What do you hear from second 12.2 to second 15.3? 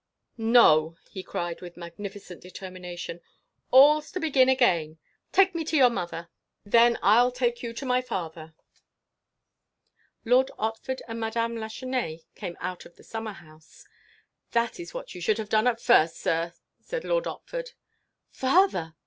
had come out of the summer house. "That is what you